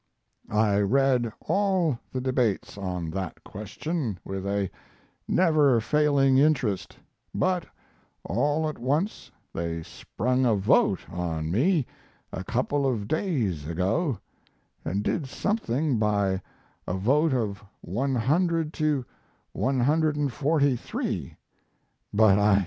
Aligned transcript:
I 0.49 0.79
read 0.79 1.31
all 1.41 1.99
the 2.11 2.19
debates 2.21 2.75
on 2.75 3.11
that 3.11 3.43
question 3.43 4.17
with 4.25 4.47
a 4.47 4.71
never 5.27 5.79
failing 5.79 6.39
interest, 6.39 6.97
but 7.35 7.67
all 8.23 8.67
at 8.67 8.79
once 8.79 9.29
they 9.53 9.83
sprung 9.83 10.43
a 10.43 10.55
vote 10.55 11.07
on 11.07 11.51
me 11.51 11.85
a 12.33 12.43
couple 12.43 12.91
of 12.91 13.07
days 13.07 13.67
ago 13.67 14.17
& 14.53 15.01
did 15.03 15.27
something 15.27 15.99
by 15.99 16.41
a 16.87 16.95
vote 16.95 17.33
of 17.35 17.63
100 17.81 18.73
to 18.73 19.05
143, 19.51 21.37
but 22.11 22.23
I 22.25 22.25
couldn't 22.25 22.25
find 22.25 22.37
out 22.37 22.37
what 22.37 22.49
it 22.49 22.49
was. 22.49 22.59